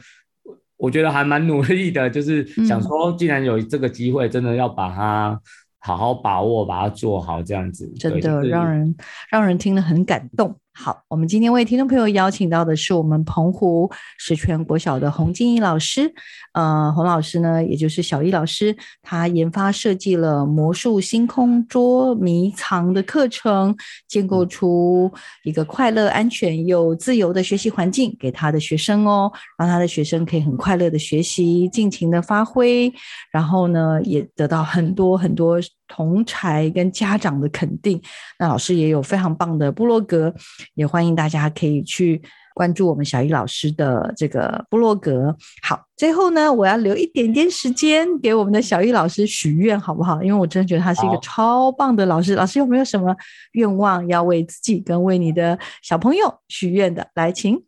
[0.76, 5.36] 我觉得还蛮努力的，就是想说既然有这个机会，真的要把它
[5.80, 7.92] 好好把握，把它做好这样子。
[7.98, 8.94] 真的让人
[9.28, 10.56] 让人听了很感动。
[10.82, 16.10] 好，我们今天为听众朋友邀请到的是我们澎湖石泉国小的洪静怡老师。
[16.54, 23.76] 呃，洪老师呢，也就是小易老师，他研发设计了魔术星空捉迷藏的课程，
[24.08, 25.12] 建构出
[25.44, 32.90] 一个快乐、安全又自由的学习环境给他的学生哦，让他的学生可以很快乐的学习，尽情的发挥，
[33.30, 35.60] 然后呢，也得到很多很多
[35.90, 38.00] 同才跟家长的肯定。
[38.38, 40.32] 那老师也有非常棒的部落格。
[40.74, 42.22] 也欢迎大家可以去
[42.54, 45.36] 关注我们小易老师的这个部落格。
[45.62, 50.22] 好，最后呢，我要留一点点时间给我们的小易老师许愿，好不好？
[50.22, 52.34] 因为我真的觉得他是一个超棒的老师。
[52.34, 53.14] 老师有没有什么
[53.52, 57.06] 愿望要为自己跟为你的小朋友许愿的？
[57.14, 57.60] 来，请。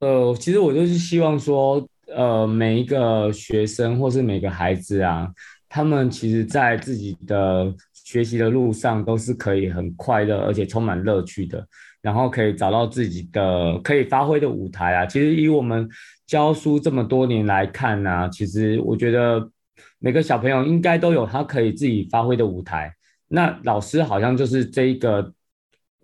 [0.00, 5.26] 呃，其实我就是希望说，呃，每一个学生或是每个孩子啊，
[5.68, 11.66] 他们其实在自己的学习的路上都是可以很快乐，而且充满乐趣的。
[12.02, 15.06] 然后可以找到自己的可以发挥的舞台啊！
[15.06, 15.88] 其实以我们
[16.24, 19.50] 教书这么多年来看呢，其实我觉得
[19.98, 22.94] 每个小朋友应该都有他可以自己发挥的舞台。
[23.26, 25.32] 那老师好像就是这一个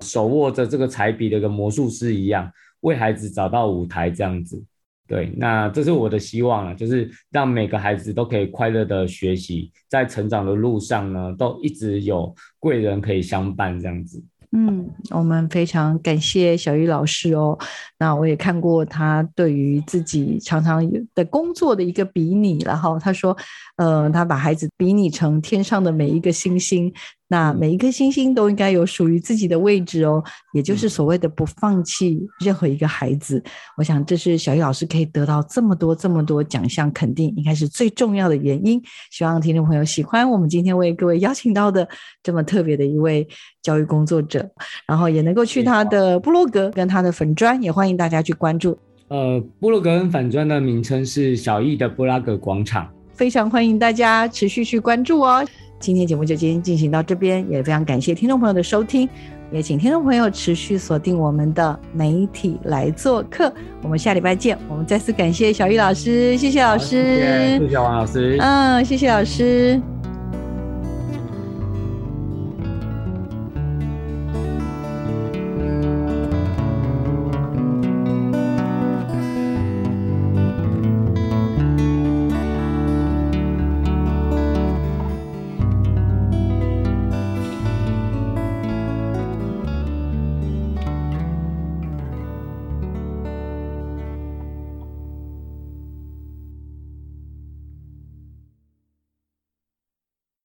[0.01, 2.51] 手握着这个彩笔的一个魔术师一样，
[2.81, 4.61] 为孩子找到舞台这样子。
[5.09, 14.22] 对，那这是我的希望啊，就是让每个孩子都可以快乐的学习，在成长的路上呢，都一直有贵人可以相伴这样子。
[14.55, 17.59] 嗯，我们非常感谢小玉老师哦。
[17.98, 23.34] 那我也看过他对于自己常常的工作的一个比拟，然后他说，
[23.76, 26.92] 呃，他把孩子比拟成天上的每一个星星。
[27.33, 30.22] 那每一颗星星都应该有属于自己的位置哦，
[30.53, 33.43] 也就是所谓的不放弃任何一个孩子。
[33.78, 38.78] 我想这是小易老师可以得到这么多这么多奖项肯定，应该是最重要的原因。
[39.11, 41.89] 希望听众朋友喜欢我们今天为各位邀请到的
[42.22, 43.26] 这么特别的一位
[43.62, 44.47] 教育工作者，
[44.87, 48.78] 然后也能够去他的部落格跟他的粉砖，也欢迎大家去关注。
[49.09, 55.43] 呃，部落格跟粉砖的名称是小易的布拉格广场，非常欢迎大家持续去关注哦。
[55.83, 59.09] 今天节目就今天进行到这边，也非常感谢听众朋友的收听，
[59.51, 63.53] 也请听众朋友持续锁定我们的媒体来做客。
[63.83, 64.57] 我们下礼拜见。
[64.68, 69.83] 我们再次感谢小玉老师，谢谢老师，谢谢王老师，嗯，谢谢老师。